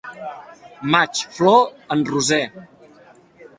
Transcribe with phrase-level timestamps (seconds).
[0.95, 1.61] Maig, flor
[1.97, 2.43] en roser.